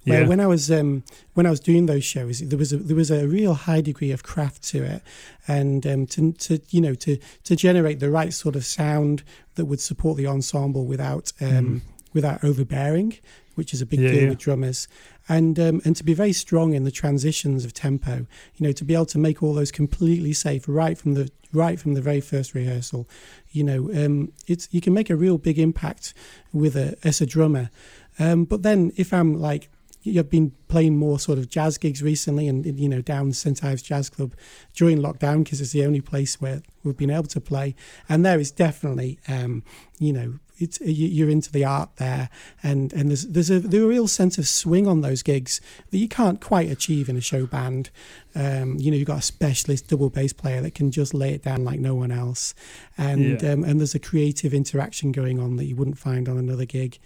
[0.04, 0.28] Where yeah.
[0.28, 1.04] when I was um,
[1.36, 4.12] when I was doing those shows, there was a, there was a real high degree
[4.12, 5.04] of craft to it,
[5.48, 9.22] and um, to, to you know to to generate the right sort of sound
[9.56, 11.82] that would support the ensemble without um, mm.
[12.14, 13.16] without overbearing,
[13.54, 14.30] which is a big yeah, deal yeah.
[14.30, 14.88] with drummers,
[15.30, 18.26] and um, and to be very strong in the transitions of tempo.
[18.56, 21.80] You know, to be able to make all those completely safe right from the right
[21.80, 23.08] from the very first rehearsal.
[23.52, 26.16] You know, um, it's you can make a real big impact
[26.52, 27.70] with a as a drummer.
[28.18, 29.70] Um, but then if I'm like
[30.04, 33.82] you've been playing more sort of jazz gigs recently and you know down st ives
[33.82, 34.34] jazz club
[34.74, 37.76] during lockdown because it's the only place where we've been able to play.
[38.10, 39.64] And there is definitely um,
[40.00, 42.30] you know it's you're into the art there.
[42.64, 45.60] And and there's there's a, there's a real sense of swing on those gigs
[45.90, 47.90] that you can't quite achieve in a show band.
[48.34, 51.44] Um, you know you've got a specialist double bass player that can just lay it
[51.44, 52.54] down like no one else.
[52.98, 53.52] And yeah.
[53.52, 57.00] um, and there's a creative interaction going on that you wouldn't find on another gig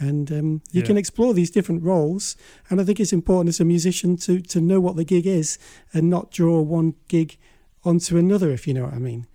[0.00, 0.86] and um, you yeah.
[0.86, 2.34] can explore these different roles.
[2.70, 5.58] And I think it's important as a musician to to know what the gig is
[5.92, 7.36] and not draw one gig
[7.84, 9.26] onto another, if you know what I mean.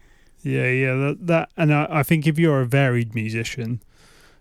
[0.42, 3.82] Yeah, yeah, that, that and I, I think if you're a varied musician,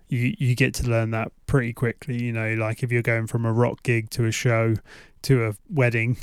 [0.08, 2.22] you you get to learn that pretty quickly.
[2.22, 4.76] You know, like if you're going from a rock gig to a show
[5.22, 6.16] to a wedding,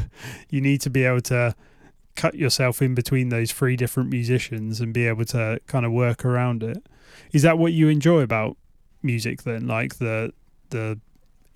[0.50, 1.54] you need to be able to
[2.14, 6.24] cut yourself in between those three different musicians and be able to kind of work
[6.24, 6.86] around it.
[7.32, 8.56] Is that what you enjoy about
[9.06, 9.66] music then?
[9.66, 10.32] Like the
[10.70, 11.00] the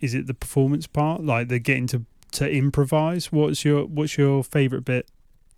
[0.01, 1.25] is it the performance part?
[1.25, 3.33] Like they're getting to to improvise.
[3.33, 5.09] What's your what's your favorite bit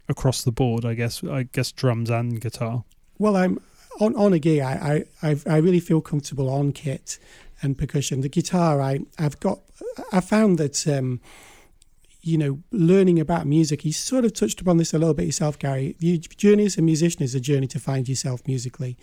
[0.08, 0.84] across the board?
[0.84, 2.84] I guess I guess drums and guitar.
[3.18, 3.60] Well, I'm
[4.00, 4.60] on on a gig.
[4.60, 7.18] I I I really feel comfortable on kit
[7.62, 8.22] and percussion.
[8.22, 9.60] The guitar, I I've got
[10.12, 10.86] I found that.
[10.86, 11.20] Um,
[12.24, 13.84] you know, learning about music.
[13.84, 15.96] You sort of touched upon this a little bit yourself, Gary.
[15.98, 18.96] Your journey as a musician is a journey to find yourself musically.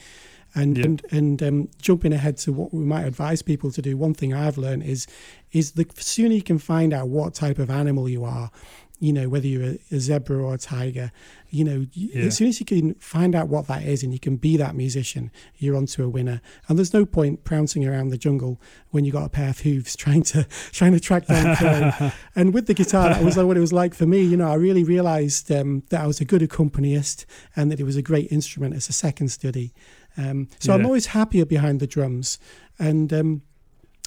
[0.56, 0.86] And yeah.
[0.86, 4.34] and and um, jumping ahead to what we might advise people to do, one thing
[4.34, 5.08] I've learned is
[5.52, 8.52] is the sooner you can find out what type of animal you are,
[9.00, 11.12] you know whether you're a, a zebra or a tiger,
[11.50, 12.24] you know yeah.
[12.24, 14.76] as soon as you can find out what that is and you can be that
[14.76, 16.42] musician, you're onto a winner.
[16.68, 18.60] And there's no point prancing around the jungle
[18.90, 22.12] when you got a pair of hooves trying to trying to track down prey.
[22.36, 24.22] and with the guitar, that was like what it was like for me.
[24.22, 27.86] You know, I really realised um, that I was a good accompanist and that it
[27.86, 29.74] was a great instrument as a second study.
[30.20, 30.80] Um, so yeah.
[30.80, 32.40] I'm always happier behind the drums.
[32.78, 33.42] And um,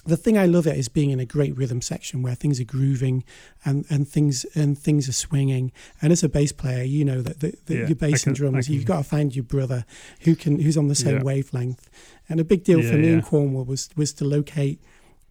[0.05, 2.65] the thing I love it is being in a great rhythm section where things are
[2.65, 3.23] grooving
[3.63, 5.71] and, and things and things are swinging.
[6.01, 8.37] And as a bass player, you know that, that, that yeah, your bass can, and
[8.37, 9.85] drums, you've got to find your brother
[10.21, 11.23] who can who's on the same yeah.
[11.23, 11.89] wavelength.
[12.29, 14.81] And a big deal yeah, for me in Cornwall was was to locate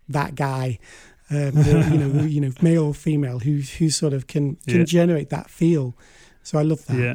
[0.09, 0.79] that guy.
[1.31, 4.85] Um, or, you know, you know, male or female, who who sort of can can
[4.85, 5.95] generate that feel.
[6.42, 6.99] So I love that.
[6.99, 7.14] Yeah,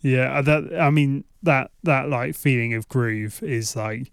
[0.00, 0.38] yeah.
[0.38, 4.12] Uh, that I mean, that that like feeling of groove is like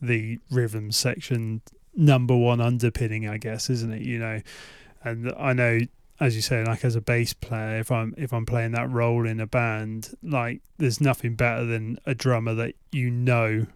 [0.00, 1.60] the rhythm section
[1.94, 4.02] number one underpinning, I guess, isn't it?
[4.02, 4.40] You know,
[5.02, 5.80] and I know,
[6.18, 9.26] as you say, like as a bass player, if I'm if I'm playing that role
[9.26, 13.66] in a band, like there's nothing better than a drummer that you know.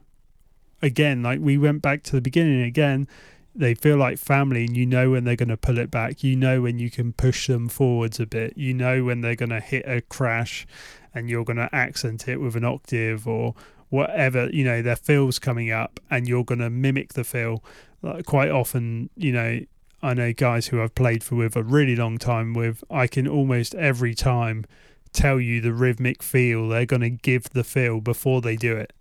[0.83, 3.09] Again, like we went back to the beginning again.
[3.55, 6.25] They feel like family, and you know when they're going to pull it back.
[6.25, 8.57] You know when you can push them forwards a bit.
[8.57, 10.67] You know when they're going to hit a crash,
[11.15, 13.55] and you're going to accent it with an octave or
[13.95, 17.63] whatever you know their feel's coming up and you're going to mimic the feel
[18.03, 19.61] like quite often you know
[20.03, 23.29] i know guys who i've played for with a really long time with i can
[23.29, 24.65] almost every time
[25.13, 28.93] tell you the rhythmic feel they're going to give the feel before they do it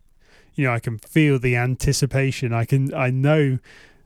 [0.54, 3.58] you know i can feel the anticipation i can i know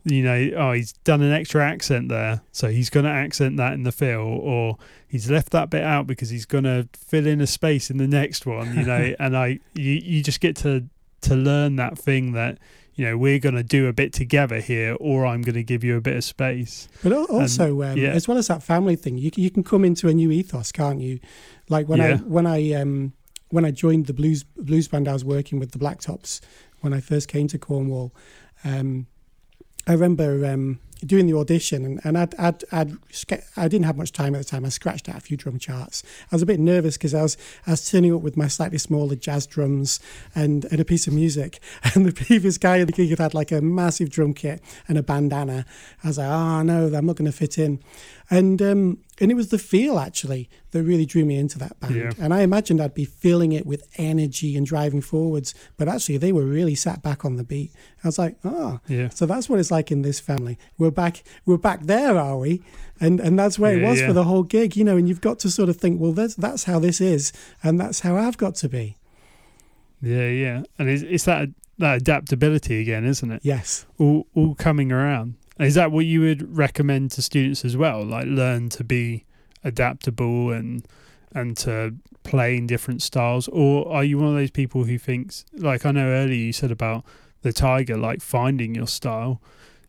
[0.10, 3.74] you know, oh, he's done an extra accent there, so he's going to accent that
[3.74, 7.42] in the fill, or he's left that bit out because he's going to fill in
[7.42, 9.16] a space in the next one, you know.
[9.20, 10.86] and I, you, you just get to
[11.22, 12.60] to learn that thing that
[12.94, 15.84] you know we're going to do a bit together here, or I'm going to give
[15.84, 16.88] you a bit of space.
[17.04, 18.10] But also, and, um, yeah.
[18.10, 21.02] as well as that family thing, you you can come into a new ethos, can't
[21.02, 21.20] you?
[21.70, 22.14] Like when yeah.
[22.14, 23.14] I when I um
[23.50, 26.40] when I joined the blues blues band, I was working with the Blacktops
[26.82, 28.14] when I first came to Cornwall.
[28.64, 29.08] Um,
[29.88, 32.98] I remember um, doing the audition, and, and I'd, I'd, I'd,
[33.56, 34.66] I didn't have much time at the time.
[34.66, 36.04] I scratched out a few drum charts.
[36.32, 38.78] I was a bit nervous because I was, I was turning up with my slightly
[38.78, 40.00] smaller jazz drums
[40.36, 41.60] and, and a piece of music.
[41.96, 44.98] And the previous guy in the gig had had like a massive drum kit and
[44.98, 45.66] a bandana.
[46.04, 47.80] I was like, oh no, I'm not going to fit in
[48.30, 51.96] and um, and it was the feel actually that really drew me into that band.
[51.96, 52.12] Yeah.
[52.20, 56.32] And I imagined I'd be feeling it with energy and driving forwards, but actually they
[56.32, 57.72] were really sat back on the beat.
[58.04, 59.10] I was like, oh, yeah.
[59.10, 60.58] So that's what it's like in this family.
[60.78, 61.24] We're back.
[61.46, 62.62] We're back there, are we?
[63.00, 64.08] And and that's where yeah, it was yeah.
[64.08, 64.98] for the whole gig, you know.
[64.98, 67.32] And you've got to sort of think, well, that's that's how this is,
[67.64, 68.98] and that's how I've got to be.
[70.02, 71.50] Yeah, yeah, and it's, it's that
[71.80, 73.42] that adaptability again, isn't it?
[73.44, 73.86] Yes.
[73.98, 75.36] All all coming around.
[75.60, 78.04] Is that what you would recommend to students as well?
[78.04, 79.26] Like learn to be
[79.64, 80.86] adaptable and
[81.34, 85.46] and to play in different styles, or are you one of those people who thinks
[85.54, 87.06] like I know earlier you said about
[87.42, 89.42] the tiger, like finding your style?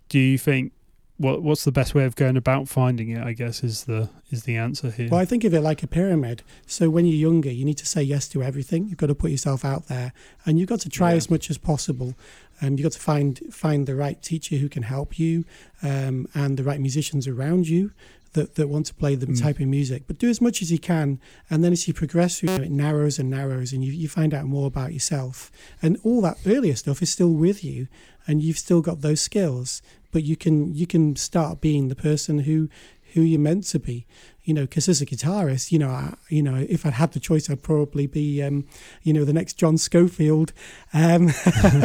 [0.09, 0.73] do you think
[1.17, 3.23] what what's the best way of going about finding it?
[3.23, 5.09] I guess is the is the answer here.
[5.11, 6.43] Well, I think of it like a pyramid.
[6.67, 8.87] So when you're younger, you need to say yes to everything.
[8.89, 10.13] You've got to put yourself out there,
[10.47, 11.17] and you've got to try yeah.
[11.17, 12.15] as much as possible.
[12.61, 15.45] Um, you've got to find find the right teacher who can help you,
[15.83, 17.93] um, and the right musicians around you
[18.33, 19.41] that, that want to play the mm.
[19.41, 20.05] type of music.
[20.07, 23.19] But do as much as you can, and then as you progress through, it narrows
[23.19, 25.51] and narrows, and you, you find out more about yourself.
[25.81, 27.89] And all that earlier stuff is still with you,
[28.27, 29.83] and you've still got those skills
[30.13, 32.69] but you can you can start being the person who
[33.15, 34.07] who you're meant to be
[34.49, 37.21] you know because as a guitarist you know I, you know if I'd had the
[37.21, 38.67] choice i'd probably be um,
[39.03, 40.55] you know the next john scofield
[40.95, 41.31] um,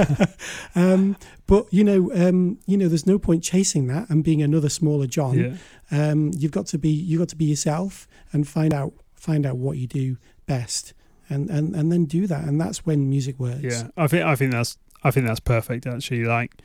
[0.75, 4.69] um, but you know um, you know there's no point chasing that and being another
[4.69, 5.37] smaller john.
[5.37, 5.55] Yeah.
[5.91, 9.57] Um, you've got to be you've got to be yourself and find out find out
[9.57, 10.93] what you do best
[11.29, 12.45] and, and and then do that.
[12.45, 13.61] And that's when music works.
[13.61, 13.87] Yeah.
[13.97, 16.23] I think i think that's i think that's perfect actually.
[16.23, 16.61] Like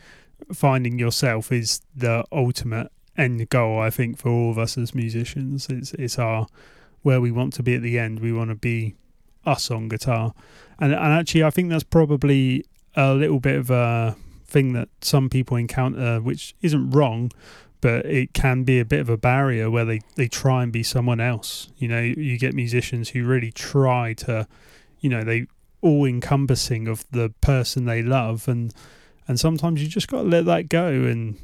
[0.53, 3.81] finding yourself is the ultimate end goal.
[3.81, 6.47] I think for all of us as musicians, it's it's our
[7.03, 8.21] where we want to be at the end.
[8.21, 8.95] We want to be
[9.45, 10.33] us on guitar,
[10.79, 12.65] and and actually, I think that's probably
[12.97, 14.17] a little bit of a
[14.47, 17.31] thing that some people encounter, which isn't wrong,
[17.81, 20.83] but it can be a bit of a barrier where they they try and be
[20.83, 21.69] someone else.
[21.77, 24.47] You know, you get musicians who really try to,
[25.01, 25.47] you know, they
[25.81, 28.75] all encompassing of the person they love and
[29.29, 31.37] and sometimes you just got to let that go and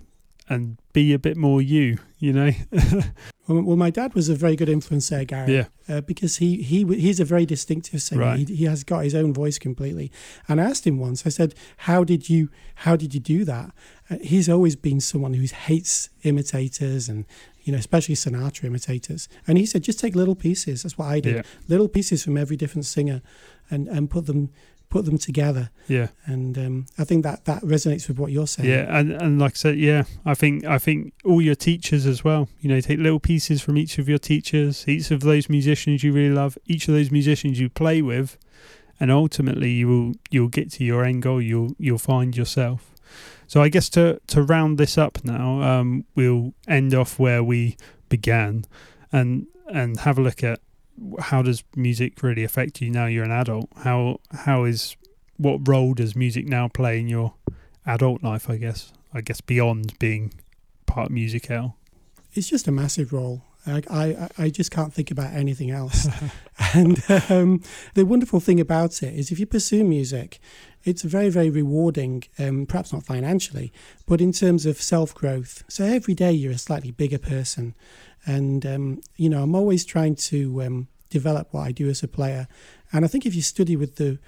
[0.49, 2.51] and be a bit more you, you know.
[3.49, 5.55] well, my dad was a very good influence there, Gary.
[5.55, 5.66] Yeah.
[5.88, 8.22] Uh, because he he he's a very distinctive singer.
[8.22, 8.49] Right.
[8.49, 10.12] He, he has got his own voice completely.
[10.49, 11.26] And I asked him once.
[11.26, 13.72] I said, "How did you how did you do that?"
[14.11, 17.24] Uh, he's always been someone who hates imitators and
[17.64, 19.26] you know, especially Sinatra imitators.
[19.47, 20.82] And he said, just take little pieces.
[20.82, 21.36] That's what I did.
[21.36, 21.42] Yeah.
[21.66, 23.22] Little pieces from every different singer,
[23.70, 24.51] and and put them
[24.95, 25.70] put them together.
[25.88, 28.70] Yeah, and um, I think that that resonates with what you're saying.
[28.70, 32.22] Yeah, and and like I said, yeah, I think I think all your teachers as
[32.22, 32.49] well.
[32.61, 36.12] You know, take little pieces from each of your teachers, each of those musicians you
[36.12, 38.38] really love, each of those musicians you play with,
[39.01, 41.42] and ultimately you will you'll get to your end goal.
[41.42, 42.95] You'll you'll find yourself.
[43.49, 47.76] So I guess to to round this up now, um, we'll end off where we
[48.09, 48.64] began,
[49.11, 50.61] and and have a look at
[51.18, 53.68] how does music really affect you now you're an adult?
[53.76, 54.97] How how is
[55.36, 57.34] what role does music now play in your
[57.86, 58.49] adult life?
[58.49, 60.32] I guess I guess beyond being
[60.86, 61.74] part of Musicale.
[62.32, 63.42] It's just a massive role.
[63.66, 66.07] I, I, I just can't think about anything else.
[66.74, 67.62] and um,
[67.95, 70.38] the wonderful thing about it is if you pursue music,
[70.84, 73.72] it's very, very rewarding, um, perhaps not financially,
[74.07, 75.64] but in terms of self growth.
[75.68, 77.74] So every day you're a slightly bigger person.
[78.26, 82.08] And, um, you know, I'm always trying to um, develop what I do as a
[82.08, 82.48] player.
[82.92, 84.18] And I think if you study with the,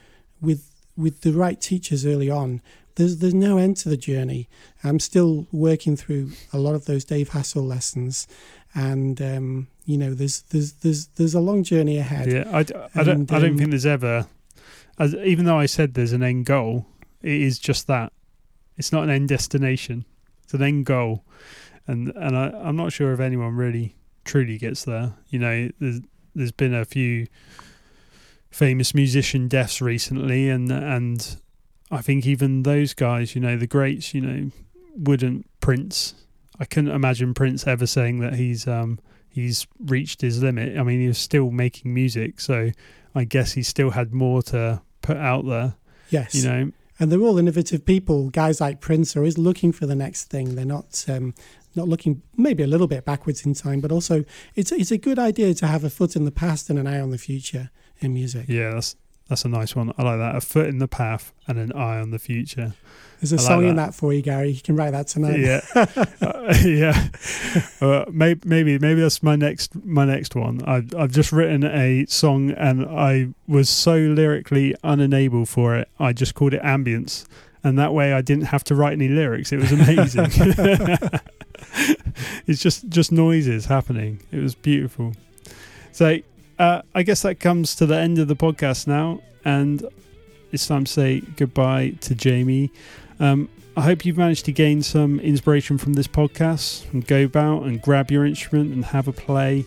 [0.40, 2.61] with, with the right teachers early on,
[2.97, 4.49] there's, there's no end to the journey.
[4.82, 8.26] I'm still working through a lot of those Dave Hassel lessons.
[8.74, 12.30] And, um, you know, there's, there's, there's, there's a long journey ahead.
[12.30, 14.26] Yeah, I, I, don't, and, I don't um, think there's ever,
[14.99, 16.86] as, even though I said there's an end goal,
[17.22, 18.12] it is just that.
[18.76, 20.05] It's not an end destination.
[20.44, 21.24] It's an end goal
[21.87, 25.14] and and I, I'm not sure if anyone really truly gets there.
[25.28, 26.01] You know, there's
[26.34, 27.26] there's been a few
[28.51, 31.37] famous musician deaths recently, and and
[31.91, 34.51] I think even those guys, you know, the greats, you know,
[34.97, 36.14] wouldn't Prince.
[36.59, 40.78] I couldn't imagine Prince ever saying that he's um he's reached his limit.
[40.78, 42.70] I mean, he was still making music, so
[43.14, 45.76] I guess he still had more to put out there.
[46.11, 46.72] Yes, you know.
[46.99, 48.30] And they're all innovative people.
[48.30, 50.55] Guys like Prince are always looking for the next thing.
[50.55, 51.34] They're not um,
[51.77, 54.24] not looking maybe a little bit backwards in time, but also
[54.55, 57.01] it's it's a good idea to have a foot in the past and an eye
[57.01, 58.47] on the future in music.
[58.49, 58.97] Yeah, that's
[59.29, 59.93] that's a nice one.
[59.99, 60.37] I like that.
[60.37, 62.74] A foot in the path and an eye on the future.
[63.20, 63.70] There's a I song like that.
[63.70, 64.51] in that for you, Gary.
[64.51, 65.41] You can write that tonight.
[65.41, 67.09] Yeah, uh, yeah.
[67.81, 70.62] Uh, maybe, maybe, maybe that's my next my next one.
[70.64, 75.89] I've I've just written a song and I was so lyrically unable for it.
[75.99, 77.27] I just called it ambience,
[77.65, 79.53] and that way I didn't have to write any lyrics.
[79.53, 80.27] It was amazing.
[82.47, 84.21] it's just just noises happening.
[84.31, 85.15] It was beautiful.
[85.93, 86.19] So
[86.59, 89.85] uh, I guess that comes to the end of the podcast now, and
[90.53, 92.71] it's time to say goodbye to Jamie.
[93.21, 97.65] Um, I hope you've managed to gain some inspiration from this podcast and go about
[97.65, 99.67] and grab your instrument and have a play.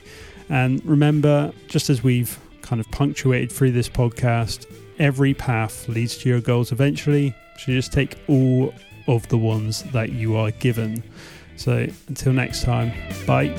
[0.49, 4.65] And remember, just as we've kind of punctuated through this podcast,
[4.97, 7.35] every path leads to your goals eventually.
[7.59, 8.73] So just take all
[9.07, 11.03] of the ones that you are given.
[11.57, 12.93] So until next time,
[13.27, 13.53] bye.